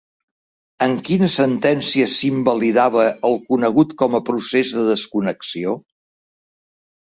En 0.85 0.95
quina 1.09 1.29
sentència 1.33 2.07
s'invalidava 2.15 3.05
el 3.31 3.39
conegut 3.53 3.95
com 4.03 4.19
a 4.21 4.25
procés 4.33 4.75
de 4.81 4.89
desconnexió? 4.91 5.79